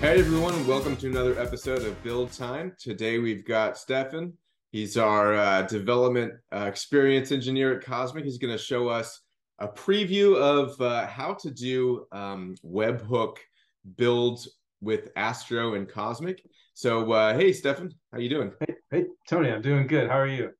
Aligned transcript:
Hey 0.00 0.20
everyone, 0.20 0.64
welcome 0.64 0.96
to 0.98 1.08
another 1.08 1.36
episode 1.40 1.82
of 1.82 2.00
Build 2.04 2.30
Time. 2.30 2.72
Today 2.78 3.18
we've 3.18 3.44
got 3.44 3.76
Stefan. 3.76 4.32
He's 4.70 4.96
our 4.96 5.34
uh, 5.34 5.62
development 5.62 6.34
uh, 6.52 6.66
experience 6.66 7.32
engineer 7.32 7.76
at 7.76 7.84
Cosmic. 7.84 8.22
He's 8.22 8.38
going 8.38 8.56
to 8.56 8.62
show 8.62 8.86
us 8.86 9.22
a 9.58 9.66
preview 9.66 10.36
of 10.36 10.80
uh, 10.80 11.08
how 11.08 11.34
to 11.40 11.50
do 11.50 12.06
um, 12.12 12.54
webhook 12.64 13.38
builds 13.96 14.48
with 14.80 15.08
Astro 15.16 15.74
and 15.74 15.88
Cosmic. 15.88 16.44
So, 16.74 17.10
uh, 17.10 17.36
hey 17.36 17.52
Stefan, 17.52 17.92
how 18.12 18.20
you 18.20 18.28
doing? 18.28 18.52
Hey, 18.60 18.74
hey 18.92 19.04
Tony, 19.28 19.50
I'm 19.50 19.62
doing 19.62 19.88
good. 19.88 20.08
How 20.08 20.20
are 20.20 20.28
you? 20.28 20.50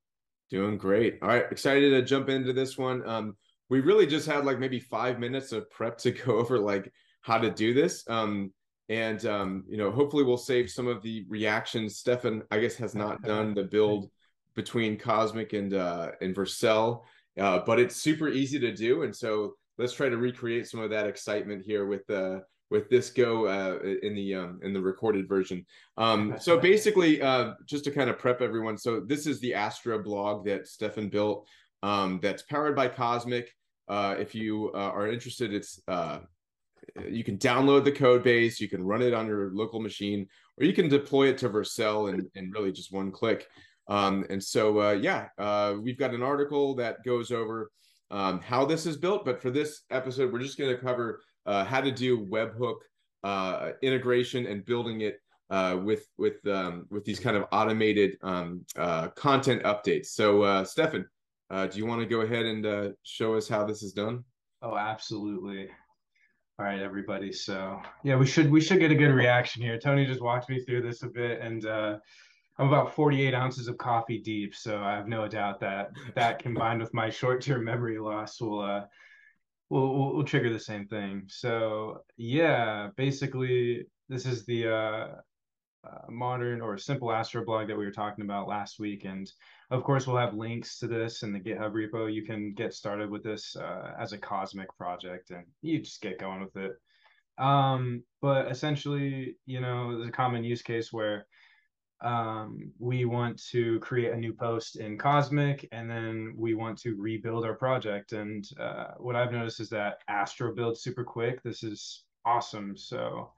Doing 0.51 0.77
great. 0.79 1.21
All 1.23 1.29
right, 1.29 1.45
excited 1.49 1.91
to 1.91 2.03
jump 2.03 2.29
into 2.29 2.53
this 2.53 2.77
one. 2.77 3.09
Um, 3.09 3.37
we 3.71 3.83
really 3.83 4.09
just 4.09 4.27
had 4.27 4.45
like 4.45 4.59
maybe 4.59 4.81
five 4.81 5.21
minutes 5.21 5.53
of 5.53 5.71
prep 5.71 5.97
to 5.99 6.11
go 6.11 6.39
over 6.39 6.59
like 6.59 6.93
how 7.21 7.39
to 7.39 7.51
do 7.53 7.73
this. 7.73 8.03
Um, 8.09 8.53
and 8.89 9.25
um, 9.27 9.65
you 9.69 9.77
know 9.77 9.91
hopefully 9.91 10.25
we'll 10.25 10.37
save 10.37 10.71
some 10.71 10.87
of 10.87 11.03
the 11.03 11.25
reactions. 11.29 11.97
Stefan 11.97 12.43
i 12.51 12.59
guess 12.59 12.77
has 12.77 12.95
not 12.95 13.23
done 13.23 13.55
the 13.55 13.65
build 13.65 14.11
between 14.55 14.97
cosmic 14.97 15.53
and 15.53 15.75
uh 15.75 16.11
and 16.21 16.35
vercel 16.35 17.03
uh, 17.39 17.61
but 17.65 17.79
it's 17.79 17.97
super 17.97 18.29
easy 18.29 18.59
to 18.59 18.73
do. 18.73 19.03
And 19.03 19.15
so 19.15 19.55
let's 19.79 19.93
try 19.93 20.09
to 20.09 20.17
recreate 20.17 20.67
some 20.67 20.81
of 20.81 20.91
that 20.91 21.07
excitement 21.07 21.65
here 21.65 21.87
with 21.87 22.09
uh 22.11 22.41
with 22.71 22.91
this 22.91 23.09
go 23.11 23.47
uh 23.47 23.79
in 24.03 24.15
the 24.15 24.35
um 24.35 24.61
in 24.63 24.73
the 24.73 24.81
recorded 24.81 25.29
version. 25.29 25.65
Um 25.97 26.35
so 26.39 26.59
basically 26.59 27.23
uh 27.23 27.53
just 27.65 27.85
to 27.85 27.91
kind 27.91 28.11
of 28.11 28.19
prep 28.19 28.43
everyone 28.43 28.77
so 28.77 29.01
this 29.01 29.27
is 29.27 29.41
the 29.41 29.55
astro 29.55 30.03
blog 30.03 30.45
that 30.47 30.67
stefan 30.67 31.09
built 31.09 31.47
um 31.83 32.19
that's 32.23 32.43
powered 32.43 32.77
by 32.77 32.89
cosmic. 32.89 33.55
Uh 33.89 34.17
if 34.19 34.35
you 34.35 34.71
uh, 34.75 34.91
are 34.91 35.09
interested 35.09 35.55
it's 35.55 35.81
uh 35.89 36.19
you 37.09 37.25
can 37.25 37.39
download 37.39 37.85
the 37.85 37.93
code 37.93 38.23
base, 38.23 38.61
you 38.61 38.69
can 38.69 38.83
run 38.83 39.03
it 39.03 39.15
on 39.15 39.27
your 39.27 39.51
local 39.53 39.81
machine, 39.81 40.27
or 40.59 40.65
you 40.65 40.73
can 40.73 40.89
deploy 40.89 41.29
it 41.29 41.39
to 41.39 41.49
Vercel 41.49 42.13
and, 42.13 42.29
in 42.35 42.51
really 42.51 42.73
just 42.73 42.93
one 42.93 43.11
click. 43.11 43.47
Um, 43.89 44.27
and 44.29 44.43
so, 44.43 44.81
uh, 44.81 44.93
yeah, 44.93 45.29
uh, 45.39 45.75
we've 45.81 45.99
got 45.99 46.15
an 46.15 46.23
article 46.23 46.75
that 46.77 47.03
goes 47.05 47.31
over 47.31 47.71
um, 48.11 48.41
how 48.41 48.65
this 48.65 48.87
is 48.87 48.97
built. 48.97 49.25
But 49.25 49.41
for 49.41 49.51
this 49.51 49.83
episode, 49.91 50.33
we're 50.33 50.41
just 50.41 50.59
going 50.59 50.75
to 50.75 50.81
cover 50.81 51.23
uh, 51.47 51.65
how 51.65 51.81
to 51.81 51.91
do 51.91 52.27
webhook 52.27 52.77
uh, 53.25 53.71
integration 53.83 54.47
and 54.47 54.65
building 54.65 55.01
it 55.01 55.21
uh, 55.51 55.79
with 55.83 56.07
with 56.19 56.47
um, 56.47 56.87
with 56.91 57.05
these 57.05 57.19
kind 57.19 57.37
of 57.37 57.47
automated 57.53 58.17
um, 58.23 58.65
uh, 58.77 59.09
content 59.09 59.63
updates. 59.63 60.07
So, 60.07 60.65
Stefan, 60.65 61.07
do 61.51 61.79
you 61.79 61.87
want 61.87 62.01
to 62.01 62.07
go 62.07 62.21
ahead 62.21 62.45
and 62.45 62.95
show 63.03 63.35
us 63.35 63.49
how 63.49 63.65
this 63.65 63.83
is 63.83 63.93
done? 63.93 64.25
Oh, 64.61 64.77
absolutely. 64.77 65.69
All 66.61 66.67
right, 66.67 66.81
everybody. 66.81 67.33
So 67.33 67.81
yeah, 68.03 68.17
we 68.17 68.27
should 68.27 68.51
we 68.51 68.61
should 68.61 68.81
get 68.81 68.91
a 68.91 68.95
good 68.97 69.13
reaction 69.13 69.63
here. 69.63 69.79
Tony 69.79 70.05
just 70.05 70.21
walked 70.21 70.49
me 70.49 70.59
through 70.65 70.83
this 70.83 71.05
a 71.05 71.07
bit, 71.07 71.41
and 71.41 71.65
uh, 71.65 71.99
I'm 72.59 72.67
about 72.67 72.97
48 72.97 73.33
ounces 73.33 73.69
of 73.69 73.79
coffee 73.79 74.19
deep. 74.19 74.57
So 74.57 74.83
I 74.83 74.97
have 74.97 75.07
no 75.07 75.29
doubt 75.29 75.61
that 75.61 75.91
that 76.17 76.41
combined 76.41 76.81
with 76.81 76.93
my 76.93 77.11
short-term 77.11 77.63
memory 77.63 78.01
loss 78.01 78.41
will 78.41 78.61
uh, 78.61 78.85
will, 79.71 79.97
will, 79.97 80.17
will 80.17 80.25
trigger 80.25 80.53
the 80.53 80.59
same 80.59 80.89
thing. 80.89 81.27
So 81.29 82.03
yeah, 82.17 82.89
basically 82.97 83.87
this 84.09 84.27
is 84.27 84.45
the 84.45 84.75
uh, 84.75 85.07
uh, 85.85 86.11
modern 86.11 86.61
or 86.61 86.77
simple 86.79 87.13
Astro 87.13 87.45
blog 87.45 87.69
that 87.69 87.79
we 87.79 87.85
were 87.85 87.93
talking 87.93 88.25
about 88.25 88.49
last 88.49 88.79
week, 88.79 89.05
and 89.05 89.31
of 89.71 89.85
course, 89.85 90.07
we'll 90.07 90.17
have 90.17 90.35
links 90.35 90.79
to 90.79 90.87
this 90.87 91.23
in 91.23 91.33
the 91.33 91.41
GitHub 91.41 91.73
repo. 91.73 92.13
You 92.13 92.25
can 92.25 92.55
get 92.55 92.73
started 92.73 93.11
with 93.11 93.23
this 93.23 93.55
uh, 93.55 93.93
as 93.99 94.13
a 94.13 94.19
Cosmic 94.19 94.75
project 94.79 95.31
and 95.31 95.45
you 95.61 95.81
just 95.81 96.01
get 96.01 96.19
going 96.19 96.41
with 96.41 96.57
it. 96.57 96.73
Um, 97.37 98.03
but 98.23 98.51
essentially, 98.51 99.37
you 99.45 99.61
know, 99.61 99.97
there's 99.97 100.09
a 100.09 100.13
common 100.13 100.43
use 100.43 100.63
case 100.63 100.91
where 100.93 101.27
um, 102.01 102.73
we 102.79 103.05
want 103.05 103.43
to 103.51 103.79
create 103.81 104.13
a 104.13 104.17
new 104.17 104.33
post 104.33 104.77
in 104.77 104.97
Cosmic 104.97 105.69
and 105.71 105.91
then 105.91 106.33
we 106.37 106.55
want 106.55 106.79
to 106.79 106.97
rebuild 106.97 107.45
our 107.45 107.55
project. 107.55 108.13
And 108.13 108.49
uh, 108.59 108.93
what 108.97 109.17
I've 109.17 109.33
noticed 109.33 109.61
is 109.61 109.69
that 109.71 109.99
Astro 110.09 110.55
builds 110.55 110.81
super 110.81 111.05
quick. 111.05 111.43
This 111.43 111.63
is 111.63 112.05
awesome. 112.25 112.75
So 112.77 113.33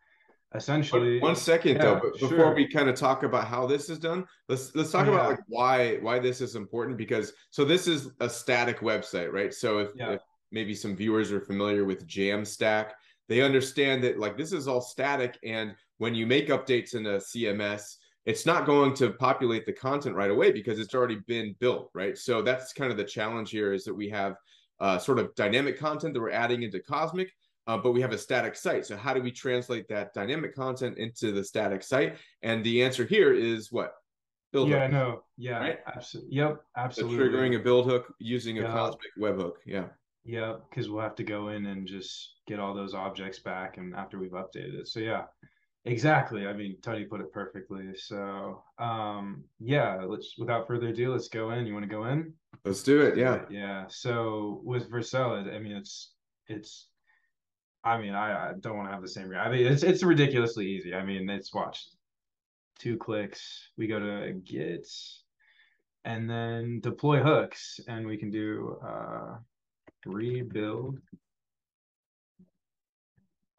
essentially 0.55 1.21
one 1.21 1.37
second 1.37 1.77
yeah, 1.77 1.83
though 1.83 2.00
but 2.03 2.12
before 2.15 2.28
sure. 2.28 2.55
we 2.55 2.66
kind 2.66 2.88
of 2.88 2.97
talk 2.97 3.22
about 3.22 3.47
how 3.47 3.66
this 3.66 3.88
is 3.88 3.99
done 3.99 4.25
let's 4.49 4.75
let's 4.75 4.91
talk 4.91 5.06
yeah. 5.06 5.12
about 5.12 5.31
like 5.31 5.38
why 5.47 5.97
why 5.99 6.19
this 6.19 6.41
is 6.41 6.56
important 6.56 6.99
because 6.99 7.33
so 7.50 7.65
this 7.65 7.87
is 7.87 8.11
a 8.21 8.28
static 8.28 8.81
website 8.81 9.33
right 9.33 9.55
so 9.55 9.78
if, 9.78 9.91
yeah. 9.94 10.12
if 10.12 10.21
maybe 10.50 10.75
some 10.75 10.97
viewers 10.97 11.31
are 11.31 11.41
familiar 11.41 11.84
with 11.84 12.06
jamstack 12.06 12.91
they 13.28 13.43
understand 13.43 14.03
that 14.03 14.19
like 14.19 14.37
this 14.37 14.53
is 14.53 14.66
all 14.66 14.81
static 14.81 15.39
and 15.44 15.72
when 15.99 16.16
you 16.16 16.27
make 16.27 16.49
updates 16.49 16.94
in 16.94 17.06
a 17.06 17.19
cms 17.19 17.97
it's 18.27 18.44
not 18.44 18.66
going 18.66 18.93
to 18.93 19.10
populate 19.10 19.65
the 19.66 19.72
content 19.72 20.16
right 20.16 20.33
away 20.33 20.50
because 20.50 20.81
it's 20.81 20.94
already 20.97 21.21
been 21.28 21.55
built 21.60 21.91
right 21.94 22.19
so 22.19 22.43
that's 22.43 22.72
kind 22.72 22.91
of 22.91 22.97
the 22.97 23.05
challenge 23.05 23.50
here 23.50 23.72
is 23.72 23.84
that 23.84 23.94
we 23.94 24.09
have 24.09 24.34
uh, 24.81 24.99
sort 24.99 25.19
of 25.19 25.33
dynamic 25.34 25.78
content 25.78 26.15
that 26.15 26.21
we're 26.21 26.31
adding 26.31 26.62
into 26.62 26.81
cosmic 26.81 27.31
uh, 27.66 27.76
but 27.76 27.93
we 27.93 28.00
have 28.00 28.12
a 28.12 28.19
static 28.19 28.56
site. 28.56 28.87
So 28.87 28.97
how 28.97 29.15
do 29.15 29.22
we 29.22 29.31
translate 29.31 29.88
that 29.88 30.12
dynamic 30.15 30.54
content 30.54 30.98
into 30.98 31.32
the 31.32 31.44
static 31.44 31.82
site? 31.82 32.16
And 32.43 32.65
the 32.65 32.82
answer 32.82 33.04
here 33.04 33.32
is 33.32 33.71
what? 33.71 33.94
Build 34.53 34.69
yeah, 34.69 34.82
hook. 34.82 34.93
no, 34.93 35.22
yeah, 35.38 35.59
right? 35.59 35.78
absolutely. 35.87 36.37
Yep, 36.37 36.60
absolutely. 36.76 37.16
So 37.16 37.22
triggering 37.22 37.56
a 37.56 37.60
build 37.60 37.87
hook 37.87 38.12
using 38.19 38.59
a 38.59 38.62
Cosmic 38.65 39.16
webhook. 39.19 39.53
Yeah. 39.65 39.87
Yeah, 40.25 40.56
because 40.69 40.91
we'll 40.91 41.03
have 41.03 41.15
to 41.16 41.22
go 41.22 41.48
in 41.48 41.66
and 41.66 41.87
just 41.87 42.34
get 42.47 42.59
all 42.59 42.75
those 42.75 42.93
objects 42.93 43.38
back, 43.38 43.78
and 43.78 43.94
after 43.94 44.19
we've 44.19 44.32
updated 44.32 44.81
it. 44.81 44.88
So 44.88 45.00
yeah, 45.00 45.22
exactly. 45.84 46.47
I 46.47 46.53
mean, 46.53 46.77
Tony 46.82 47.04
put 47.04 47.21
it 47.21 47.32
perfectly. 47.32 47.94
So 47.97 48.62
um, 48.78 49.44
yeah, 49.60 50.03
let's 50.06 50.34
without 50.37 50.66
further 50.66 50.88
ado, 50.88 51.12
let's 51.12 51.28
go 51.28 51.53
in. 51.53 51.66
You 51.66 51.72
want 51.72 51.84
to 51.84 51.91
go 51.91 52.04
in? 52.04 52.34
Let's 52.65 52.82
do 52.82 53.00
it. 53.00 53.16
Yeah. 53.16 53.42
Yeah. 53.50 53.84
So 53.88 54.60
with 54.62 54.91
Vercel, 54.91 55.54
I 55.54 55.59
mean, 55.59 55.72
it's 55.72 56.12
it's 56.48 56.88
I 57.82 57.98
mean, 57.98 58.14
I, 58.14 58.50
I 58.50 58.52
don't 58.60 58.76
want 58.76 58.88
to 58.88 58.92
have 58.92 59.02
the 59.02 59.08
same. 59.08 59.32
I 59.34 59.48
mean, 59.48 59.66
it's 59.66 59.82
it's 59.82 60.02
ridiculously 60.02 60.66
easy. 60.66 60.94
I 60.94 61.02
mean, 61.02 61.28
it's 61.30 61.54
watch 61.54 61.82
two 62.78 62.96
clicks. 62.96 63.68
We 63.76 63.86
go 63.86 63.98
to 63.98 64.32
Git, 64.44 64.86
and 66.04 66.28
then 66.28 66.80
deploy 66.80 67.22
hooks, 67.22 67.80
and 67.88 68.06
we 68.06 68.16
can 68.16 68.30
do 68.30 68.78
uh, 68.86 69.36
rebuild 70.04 70.98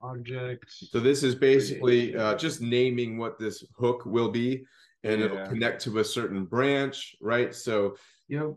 object. 0.01 0.65
So 0.69 0.99
this 0.99 1.23
is 1.23 1.35
basically 1.35 2.15
uh, 2.15 2.35
just 2.35 2.61
naming 2.61 3.17
what 3.17 3.39
this 3.39 3.63
hook 3.77 4.03
will 4.05 4.29
be, 4.29 4.63
and 5.03 5.19
yeah. 5.19 5.25
it'll 5.25 5.45
connect 5.47 5.81
to 5.83 5.99
a 5.99 6.03
certain 6.03 6.45
branch, 6.45 7.15
right? 7.21 7.53
So 7.55 7.95
yep. 8.27 8.53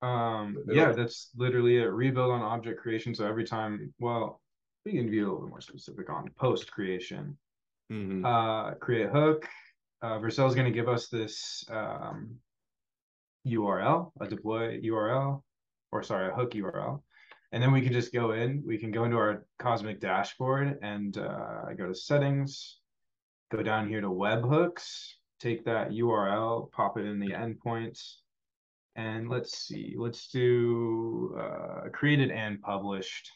Um, 0.00 0.56
yeah, 0.68 0.92
that's 0.92 1.30
literally 1.36 1.78
a 1.78 1.90
rebuild 1.90 2.30
on 2.30 2.40
object 2.40 2.80
creation. 2.80 3.14
So 3.16 3.26
every 3.26 3.44
time, 3.44 3.92
well, 3.98 4.40
we 4.88 4.98
can 4.98 5.10
be 5.10 5.18
a 5.18 5.22
little 5.22 5.40
bit 5.40 5.50
more 5.50 5.60
specific 5.60 6.08
on 6.08 6.30
post 6.38 6.70
creation. 6.72 7.36
Mm-hmm. 7.92 8.24
Uh, 8.24 8.72
create 8.74 9.10
hook. 9.10 9.46
Uh, 10.00 10.18
Vercel 10.18 10.48
is 10.48 10.54
going 10.54 10.66
to 10.66 10.72
give 10.72 10.88
us 10.88 11.08
this 11.08 11.64
um, 11.70 12.36
URL, 13.46 14.12
a 14.20 14.26
deploy 14.26 14.80
URL, 14.80 15.42
or 15.92 16.02
sorry, 16.02 16.30
a 16.30 16.34
hook 16.34 16.52
URL. 16.52 17.02
And 17.52 17.62
then 17.62 17.72
we 17.72 17.82
can 17.82 17.92
just 17.92 18.12
go 18.12 18.32
in, 18.32 18.62
we 18.66 18.78
can 18.78 18.90
go 18.90 19.04
into 19.04 19.16
our 19.16 19.44
Cosmic 19.58 20.00
dashboard 20.00 20.78
and 20.82 21.18
uh, 21.18 21.72
go 21.76 21.86
to 21.86 21.94
settings, 21.94 22.78
go 23.50 23.62
down 23.62 23.88
here 23.88 24.00
to 24.00 24.08
webhooks, 24.08 25.08
take 25.40 25.64
that 25.64 25.90
URL, 25.90 26.70
pop 26.72 26.98
it 26.98 27.04
in 27.04 27.18
the 27.18 27.30
endpoints. 27.30 28.16
And 28.96 29.28
let's 29.28 29.58
see, 29.58 29.94
let's 29.98 30.28
do 30.28 31.36
uh, 31.38 31.88
created 31.92 32.30
and 32.30 32.60
published. 32.62 33.30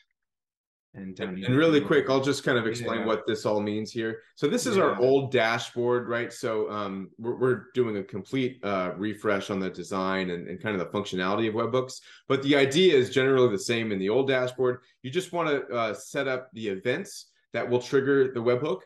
And, 0.94 1.18
and, 1.20 1.42
and 1.42 1.56
really 1.56 1.80
quick, 1.80 2.10
I'll 2.10 2.20
just 2.20 2.44
kind 2.44 2.58
of 2.58 2.66
explain 2.66 3.00
yeah. 3.00 3.06
what 3.06 3.26
this 3.26 3.46
all 3.46 3.60
means 3.60 3.90
here. 3.90 4.20
So 4.34 4.46
this 4.46 4.66
is 4.66 4.76
yeah. 4.76 4.82
our 4.82 5.00
old 5.00 5.32
dashboard, 5.32 6.06
right? 6.06 6.30
So 6.30 6.70
um, 6.70 7.10
we're, 7.18 7.36
we're 7.36 7.64
doing 7.72 7.96
a 7.96 8.02
complete 8.02 8.62
uh, 8.62 8.92
refresh 8.98 9.48
on 9.48 9.58
the 9.58 9.70
design 9.70 10.30
and, 10.30 10.48
and 10.48 10.60
kind 10.60 10.78
of 10.78 10.80
the 10.80 10.98
functionality 10.98 11.48
of 11.48 11.54
webhooks. 11.54 12.02
But 12.28 12.42
the 12.42 12.56
idea 12.56 12.94
is 12.94 13.08
generally 13.08 13.50
the 13.50 13.58
same 13.58 13.90
in 13.90 13.98
the 13.98 14.10
old 14.10 14.28
dashboard. 14.28 14.80
You 15.02 15.10
just 15.10 15.32
want 15.32 15.48
to 15.48 15.74
uh, 15.74 15.94
set 15.94 16.28
up 16.28 16.50
the 16.52 16.68
events 16.68 17.30
that 17.54 17.68
will 17.68 17.80
trigger 17.80 18.30
the 18.34 18.40
webhook. 18.40 18.80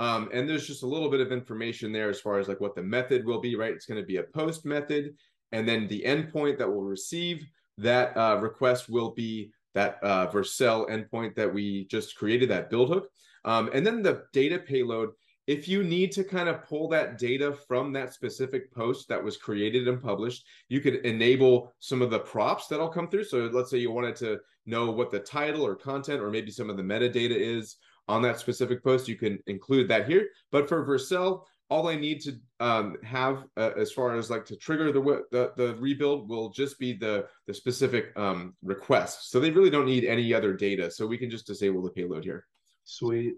Um, 0.00 0.30
and 0.32 0.48
there's 0.48 0.66
just 0.66 0.82
a 0.82 0.88
little 0.88 1.08
bit 1.08 1.20
of 1.20 1.30
information 1.30 1.92
there 1.92 2.10
as 2.10 2.20
far 2.20 2.40
as 2.40 2.48
like 2.48 2.60
what 2.60 2.74
the 2.74 2.82
method 2.82 3.24
will 3.24 3.40
be, 3.40 3.54
right? 3.54 3.72
It's 3.72 3.86
going 3.86 4.00
to 4.00 4.06
be 4.06 4.16
a 4.16 4.24
post 4.24 4.64
method. 4.64 5.14
And 5.52 5.68
then 5.68 5.86
the 5.86 6.02
endpoint 6.04 6.58
that 6.58 6.68
will 6.68 6.82
receive 6.82 7.46
that 7.78 8.16
uh, 8.16 8.38
request 8.40 8.88
will 8.88 9.10
be 9.10 9.52
that 9.74 9.98
uh, 10.02 10.26
Vercel 10.28 10.88
endpoint 10.88 11.34
that 11.34 11.52
we 11.52 11.86
just 11.86 12.16
created, 12.16 12.48
that 12.50 12.70
build 12.70 12.88
hook. 12.88 13.08
Um, 13.44 13.70
and 13.74 13.86
then 13.86 14.02
the 14.02 14.24
data 14.32 14.58
payload, 14.58 15.10
if 15.46 15.68
you 15.68 15.84
need 15.84 16.10
to 16.12 16.24
kind 16.24 16.48
of 16.48 16.64
pull 16.64 16.88
that 16.88 17.18
data 17.18 17.54
from 17.68 17.92
that 17.92 18.14
specific 18.14 18.72
post 18.72 19.08
that 19.08 19.22
was 19.22 19.36
created 19.36 19.86
and 19.88 20.02
published, 20.02 20.46
you 20.68 20.80
could 20.80 20.96
enable 21.04 21.72
some 21.80 22.00
of 22.00 22.10
the 22.10 22.20
props 22.20 22.66
that'll 22.66 22.88
come 22.88 23.08
through. 23.08 23.24
So 23.24 23.50
let's 23.52 23.70
say 23.70 23.78
you 23.78 23.90
wanted 23.90 24.16
to 24.16 24.38
know 24.64 24.90
what 24.90 25.10
the 25.10 25.20
title 25.20 25.66
or 25.66 25.74
content 25.74 26.22
or 26.22 26.30
maybe 26.30 26.50
some 26.50 26.70
of 26.70 26.76
the 26.76 26.82
metadata 26.82 27.36
is, 27.36 27.76
on 28.08 28.22
that 28.22 28.38
specific 28.38 28.82
post, 28.84 29.08
you 29.08 29.16
can 29.16 29.38
include 29.46 29.88
that 29.88 30.08
here. 30.08 30.28
But 30.52 30.68
for 30.68 30.86
Vercel, 30.86 31.44
all 31.70 31.88
I 31.88 31.96
need 31.96 32.20
to 32.22 32.38
um, 32.60 32.96
have 33.02 33.44
uh, 33.56 33.70
as 33.76 33.90
far 33.92 34.16
as 34.16 34.30
like 34.30 34.44
to 34.46 34.56
trigger 34.56 34.92
the, 34.92 35.24
the, 35.30 35.52
the 35.56 35.74
rebuild 35.76 36.28
will 36.28 36.50
just 36.50 36.78
be 36.78 36.92
the 36.92 37.26
the 37.46 37.54
specific 37.54 38.12
um, 38.16 38.54
request. 38.62 39.30
So 39.30 39.40
they 39.40 39.50
really 39.50 39.70
don't 39.70 39.86
need 39.86 40.04
any 40.04 40.32
other 40.34 40.52
data. 40.52 40.90
So 40.90 41.06
we 41.06 41.18
can 41.18 41.30
just 41.30 41.46
disable 41.46 41.82
the 41.82 41.90
payload 41.90 42.24
here. 42.24 42.46
Sweet, 42.84 43.34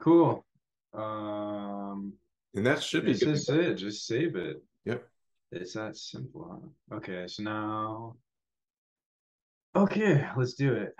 cool. 0.00 0.44
Um, 0.94 2.14
and 2.54 2.66
that 2.66 2.82
should 2.82 3.04
be 3.04 3.12
this 3.12 3.22
is 3.22 3.48
it. 3.48 3.74
Just 3.74 4.06
save 4.06 4.34
it. 4.36 4.62
Yep. 4.84 5.06
It's 5.52 5.74
that 5.74 5.96
simple. 5.96 6.72
Okay, 6.92 7.26
so 7.26 7.42
now. 7.42 8.16
Okay, 9.76 10.26
let's 10.36 10.54
do 10.54 10.72
it. 10.74 10.94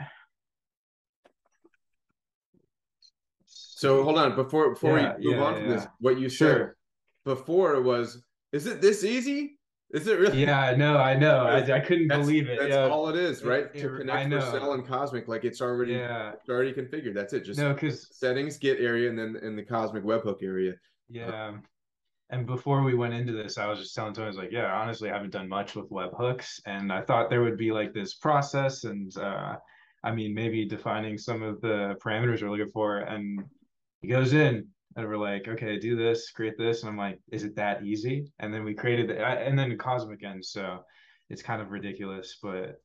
So 3.80 4.04
hold 4.04 4.18
on 4.18 4.36
before 4.36 4.74
before 4.74 4.98
yeah, 4.98 5.16
we 5.16 5.24
move 5.24 5.36
yeah, 5.36 5.42
on 5.42 5.54
from 5.54 5.64
yeah. 5.64 5.76
this. 5.76 5.86
What 6.00 6.20
you 6.20 6.28
sure. 6.28 6.76
said 7.24 7.34
before 7.34 7.80
was, 7.80 8.22
is 8.52 8.66
it 8.66 8.82
this 8.82 9.04
easy? 9.04 9.58
Is 9.94 10.06
it 10.06 10.20
really? 10.20 10.42
Yeah, 10.44 10.60
I 10.60 10.76
know, 10.76 10.98
I 10.98 11.16
know. 11.16 11.46
I, 11.46 11.76
I 11.76 11.80
couldn't 11.80 12.08
that's, 12.08 12.20
believe 12.20 12.46
it. 12.46 12.58
That's 12.60 12.74
all 12.74 13.08
it 13.08 13.16
is, 13.16 13.42
right? 13.42 13.68
It, 13.72 13.80
to 13.80 13.96
connect 13.96 14.28
Vercel 14.28 14.74
and 14.74 14.86
Cosmic, 14.86 15.28
like 15.28 15.44
it's 15.44 15.62
already 15.62 15.94
yeah. 15.94 16.32
it's 16.32 16.50
already 16.50 16.74
configured. 16.74 17.14
That's 17.14 17.32
it. 17.32 17.42
Just 17.42 17.58
no, 17.58 17.72
because 17.72 18.14
settings, 18.14 18.58
Git 18.58 18.80
area, 18.80 19.08
and 19.08 19.18
then 19.18 19.36
in 19.42 19.56
the 19.56 19.62
Cosmic 19.62 20.04
webhook 20.04 20.42
area. 20.42 20.74
Yeah. 21.08 21.54
And 22.28 22.46
before 22.46 22.82
we 22.82 22.94
went 22.94 23.14
into 23.14 23.32
this, 23.32 23.56
I 23.56 23.66
was 23.66 23.78
just 23.78 23.94
telling 23.94 24.12
Tony, 24.12 24.26
I 24.26 24.28
was 24.28 24.36
like, 24.36 24.52
yeah, 24.52 24.74
honestly, 24.74 25.08
I 25.08 25.14
haven't 25.14 25.32
done 25.32 25.48
much 25.48 25.74
with 25.74 25.88
webhooks. 25.88 26.60
And 26.66 26.92
I 26.92 27.00
thought 27.00 27.30
there 27.30 27.42
would 27.42 27.56
be 27.56 27.72
like 27.72 27.94
this 27.94 28.12
process 28.12 28.84
and 28.84 29.16
uh 29.16 29.54
I 30.04 30.12
mean 30.12 30.34
maybe 30.34 30.66
defining 30.66 31.16
some 31.16 31.42
of 31.42 31.62
the 31.62 31.96
parameters 32.04 32.42
we're 32.42 32.50
looking 32.50 32.68
for. 32.68 32.98
And 32.98 33.42
he 34.00 34.08
goes 34.08 34.32
in 34.32 34.66
and 34.96 35.08
we're 35.08 35.16
like, 35.16 35.46
okay, 35.48 35.78
do 35.78 35.96
this, 35.96 36.30
create 36.30 36.58
this. 36.58 36.82
And 36.82 36.90
I'm 36.90 36.96
like, 36.96 37.18
is 37.30 37.44
it 37.44 37.56
that 37.56 37.84
easy? 37.84 38.32
And 38.38 38.52
then 38.52 38.64
we 38.64 38.74
created 38.74 39.08
the, 39.08 39.24
and 39.24 39.58
then 39.58 39.76
Cosmic 39.78 40.24
ends. 40.24 40.50
So 40.50 40.80
it's 41.28 41.42
kind 41.42 41.62
of 41.62 41.70
ridiculous, 41.70 42.38
but 42.42 42.80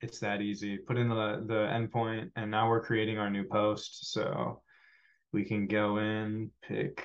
it's 0.00 0.18
that 0.20 0.40
easy. 0.40 0.78
Put 0.78 0.96
in 0.96 1.08
the, 1.08 1.44
the 1.46 1.66
endpoint 1.66 2.30
and 2.36 2.50
now 2.50 2.68
we're 2.68 2.84
creating 2.84 3.18
our 3.18 3.30
new 3.30 3.44
post. 3.44 4.12
So 4.12 4.62
we 5.32 5.44
can 5.44 5.66
go 5.66 5.98
in, 5.98 6.50
pick 6.62 7.04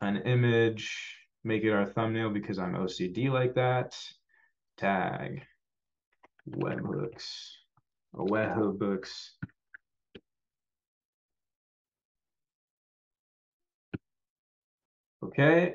an 0.00 0.18
image, 0.18 1.16
make 1.44 1.64
it 1.64 1.72
our 1.72 1.86
thumbnail 1.86 2.30
because 2.30 2.58
I'm 2.58 2.74
OCD 2.74 3.30
like 3.30 3.54
that. 3.54 3.98
Tag 4.76 5.42
webhooks 6.48 7.50
or 8.12 8.26
webhooks. 8.26 9.30
Okay. 15.28 15.74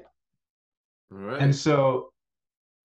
All 1.11 1.17
right. 1.17 1.41
And 1.41 1.55
so 1.55 2.11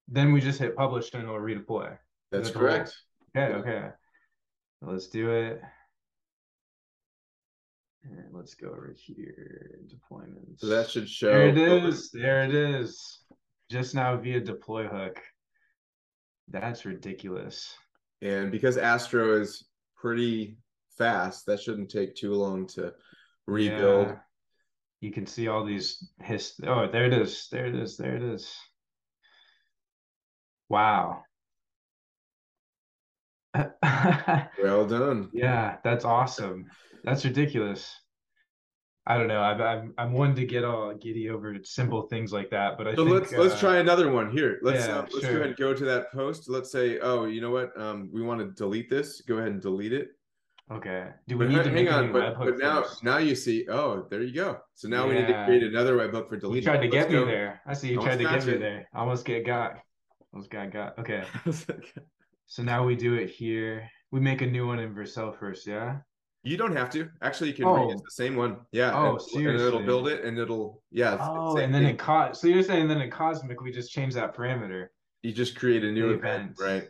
then 0.08 0.32
we 0.32 0.40
just 0.40 0.58
hit 0.58 0.76
publish 0.76 1.10
and 1.12 1.22
it'll 1.22 1.36
redeploy. 1.36 1.96
That's 2.30 2.50
correct. 2.50 2.96
Okay, 3.36 3.54
okay. 3.54 3.88
Let's 4.80 5.08
do 5.08 5.30
it. 5.30 5.60
And 8.04 8.32
let's 8.32 8.54
go 8.54 8.68
over 8.68 8.94
here, 8.96 9.80
deployments. 9.86 10.60
So 10.60 10.66
that 10.68 10.88
should 10.88 11.08
show. 11.08 11.32
There 11.32 11.48
it 11.48 11.58
is. 11.58 12.10
There 12.10 12.44
it 12.44 12.54
is. 12.54 13.20
Just 13.70 13.94
now 13.94 14.16
via 14.16 14.40
deploy 14.40 14.86
hook. 14.86 15.20
That's 16.48 16.86
ridiculous. 16.86 17.74
And 18.22 18.50
because 18.50 18.78
Astro 18.78 19.40
is 19.40 19.66
pretty 19.96 20.56
fast, 20.96 21.44
that 21.46 21.60
shouldn't 21.60 21.90
take 21.90 22.14
too 22.14 22.32
long 22.34 22.66
to 22.68 22.94
rebuild. 23.46 24.08
Yeah. 24.08 24.16
You 25.00 25.12
can 25.12 25.26
see 25.26 25.48
all 25.48 25.64
these 25.64 26.08
his. 26.20 26.54
Oh, 26.66 26.88
there 26.90 27.04
it 27.04 27.12
is. 27.12 27.48
There 27.50 27.66
it 27.66 27.74
is. 27.74 27.96
There 27.96 28.16
it 28.16 28.22
is. 28.22 28.52
Wow. 30.68 31.22
well 34.62 34.86
done. 34.86 35.30
Yeah, 35.32 35.76
that's 35.82 36.04
awesome. 36.04 36.66
That's 37.04 37.24
ridiculous. 37.24 37.94
I 39.06 39.16
don't 39.16 39.28
know. 39.28 39.40
I'm 39.40 39.60
I'm 39.62 39.94
I'm 39.96 40.12
one 40.12 40.34
to 40.34 40.44
get 40.44 40.64
all 40.64 40.92
giddy 40.94 41.30
over 41.30 41.56
simple 41.62 42.02
things 42.08 42.30
like 42.30 42.50
that, 42.50 42.76
but 42.76 42.86
I 42.86 42.94
so 42.94 43.04
think, 43.04 43.20
let's 43.20 43.32
uh, 43.32 43.38
let's 43.38 43.58
try 43.58 43.78
another 43.78 44.12
one 44.12 44.30
here. 44.30 44.58
Let's 44.62 44.86
yeah, 44.86 44.98
uh, 44.98 45.02
let's 45.02 45.20
sure. 45.20 45.22
go 45.22 45.36
ahead 45.36 45.46
and 45.46 45.56
go 45.56 45.72
to 45.72 45.84
that 45.86 46.12
post. 46.12 46.50
Let's 46.50 46.70
say, 46.70 46.98
oh, 46.98 47.24
you 47.24 47.40
know 47.40 47.50
what? 47.50 47.70
Um, 47.80 48.10
we 48.12 48.20
want 48.20 48.40
to 48.40 48.48
delete 48.48 48.90
this. 48.90 49.22
Go 49.22 49.36
ahead 49.38 49.52
and 49.52 49.62
delete 49.62 49.94
it. 49.94 50.10
Okay. 50.70 51.08
Do 51.26 51.38
we 51.38 51.46
but 51.46 51.52
need 51.52 51.60
uh, 51.60 51.62
to 51.64 51.70
hang 51.70 51.88
on? 51.88 52.12
But, 52.12 52.38
but 52.38 52.58
now 52.58 52.82
first? 52.82 53.02
now 53.02 53.18
you 53.18 53.34
see. 53.34 53.66
Oh, 53.70 54.06
there 54.10 54.22
you 54.22 54.34
go. 54.34 54.58
So 54.74 54.88
now 54.88 55.04
yeah. 55.04 55.08
we 55.08 55.14
need 55.20 55.26
to 55.28 55.44
create 55.46 55.62
another 55.62 55.96
webhook 55.96 56.28
for 56.28 56.36
delete. 56.36 56.56
You 56.56 56.62
tried 56.62 56.82
to 56.82 56.88
let's 56.88 56.92
get 56.92 57.10
go. 57.10 57.24
me 57.24 57.30
there. 57.30 57.62
I 57.66 57.72
see 57.72 57.88
you 57.88 57.98
Almost 57.98 58.18
tried 58.18 58.24
to 58.24 58.38
get 58.38 58.46
me 58.46 58.58
there. 58.58 58.88
Almost 58.94 59.24
get 59.24 59.46
got. 59.46 59.78
Almost 60.34 60.50
got 60.50 60.70
got. 60.70 60.98
Okay. 60.98 61.24
so 62.46 62.62
now 62.62 62.84
we 62.84 62.96
do 62.96 63.14
it 63.14 63.30
here. 63.30 63.88
We 64.10 64.20
make 64.20 64.42
a 64.42 64.46
new 64.46 64.66
one 64.66 64.78
in 64.78 64.94
Vercel 64.94 65.38
first, 65.38 65.66
yeah. 65.66 65.98
You 66.42 66.56
don't 66.56 66.76
have 66.76 66.90
to. 66.90 67.08
Actually, 67.20 67.48
you 67.48 67.54
can 67.56 67.64
oh. 67.64 67.74
reuse 67.74 67.96
the 67.96 68.10
same 68.10 68.36
one. 68.36 68.58
Yeah. 68.72 68.92
Oh, 68.94 69.12
and, 69.12 69.22
seriously. 69.22 69.46
And 69.46 69.60
it'll 69.60 69.86
build 69.86 70.08
it, 70.08 70.24
and 70.24 70.38
it'll 70.38 70.82
yeah. 70.90 71.16
Oh, 71.20 71.56
and 71.56 71.74
then 71.74 71.82
thing. 71.82 71.94
it 71.94 71.98
co- 71.98 72.32
So 72.32 72.46
you're 72.46 72.62
saying 72.62 72.88
then 72.88 73.00
in 73.00 73.10
Cosmic 73.10 73.60
we 73.60 73.72
just 73.72 73.90
change 73.90 74.14
that 74.14 74.36
parameter. 74.36 74.88
You 75.22 75.32
just 75.32 75.56
create 75.56 75.82
a 75.84 75.90
new 75.90 76.10
event, 76.10 76.52
event 76.52 76.60
right? 76.60 76.88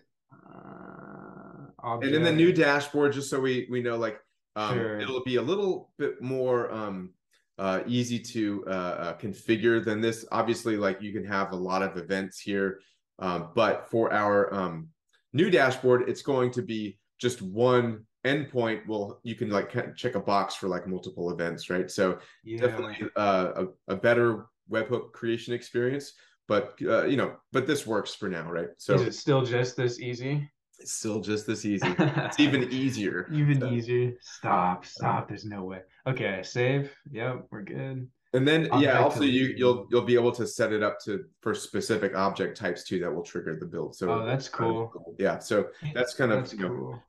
Uh, 1.82 1.98
and 1.98 2.14
in 2.14 2.22
the 2.22 2.32
new 2.32 2.52
dashboard, 2.52 3.12
just 3.12 3.30
so 3.30 3.40
we 3.40 3.66
we 3.70 3.80
know, 3.80 3.96
like 3.96 4.20
um, 4.56 4.74
sure. 4.74 5.00
it'll 5.00 5.22
be 5.22 5.36
a 5.36 5.42
little 5.42 5.90
bit 5.98 6.20
more 6.20 6.70
um, 6.72 7.10
uh, 7.58 7.80
easy 7.86 8.18
to 8.18 8.64
uh, 8.66 8.70
uh, 8.70 9.18
configure 9.18 9.84
than 9.84 10.00
this. 10.00 10.24
Obviously, 10.32 10.76
like 10.76 11.00
you 11.00 11.12
can 11.12 11.24
have 11.24 11.52
a 11.52 11.56
lot 11.56 11.82
of 11.82 11.96
events 11.96 12.40
here, 12.40 12.80
um, 13.18 13.50
but 13.54 13.88
for 13.90 14.12
our 14.12 14.52
um, 14.52 14.88
new 15.32 15.50
dashboard, 15.50 16.08
it's 16.08 16.22
going 16.22 16.50
to 16.52 16.62
be 16.62 16.98
just 17.18 17.42
one 17.42 18.04
endpoint 18.24 18.86
Well, 18.86 19.20
you 19.22 19.34
can 19.34 19.50
like 19.50 19.96
check 19.96 20.14
a 20.14 20.20
box 20.20 20.54
for 20.54 20.68
like 20.68 20.86
multiple 20.86 21.30
events 21.30 21.70
right 21.70 21.90
so 21.90 22.18
yeah. 22.44 22.60
definitely 22.60 23.08
uh, 23.16 23.64
a, 23.88 23.92
a 23.92 23.96
better 23.96 24.46
webhook 24.70 25.12
creation 25.12 25.54
experience 25.54 26.12
but 26.46 26.74
uh, 26.82 27.04
you 27.04 27.16
know 27.16 27.36
but 27.52 27.66
this 27.66 27.86
works 27.86 28.14
for 28.14 28.28
now 28.28 28.50
right 28.50 28.68
so 28.76 28.94
is 28.94 29.02
it 29.02 29.14
still 29.14 29.42
just 29.42 29.76
this 29.76 30.00
easy 30.00 30.50
it's 30.78 30.92
still 30.92 31.20
just 31.20 31.46
this 31.46 31.64
easy 31.64 31.94
it's 31.98 32.40
even 32.40 32.70
easier 32.72 33.28
even 33.32 33.60
so. 33.60 33.70
easier 33.70 34.12
stop 34.20 34.84
stop 34.84 35.28
there's 35.28 35.44
no 35.44 35.64
way 35.64 35.80
okay 36.06 36.40
save 36.42 36.94
yep 37.10 37.46
we're 37.50 37.62
good 37.62 38.08
and 38.34 38.46
then 38.46 38.66
object 38.70 38.82
yeah 38.82 39.00
also 39.00 39.22
you 39.22 39.54
you'll 39.56 39.86
you'll 39.90 40.02
be 40.02 40.14
able 40.14 40.32
to 40.32 40.46
set 40.46 40.72
it 40.72 40.82
up 40.82 40.98
to 41.00 41.24
for 41.40 41.54
specific 41.54 42.14
object 42.14 42.56
types 42.56 42.84
too 42.84 42.98
that 42.98 43.12
will 43.12 43.22
trigger 43.22 43.56
the 43.58 43.66
build 43.66 43.94
so 43.94 44.10
oh 44.10 44.26
that's 44.26 44.48
cool 44.48 44.92
yeah 45.18 45.38
so 45.38 45.68
that's 45.94 46.14
kind 46.14 46.32
of 46.32 46.52
you 46.52 46.58
know, 46.60 46.68
cool. 46.68 47.02